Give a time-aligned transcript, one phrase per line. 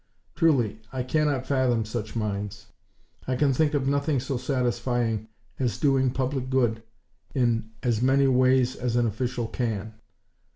[0.33, 2.65] Truly, I cannot fathom such minds!
[3.27, 5.27] I can think of nothing so satisfying
[5.59, 6.81] as doing public good
[7.35, 9.93] in as many ways as an official can.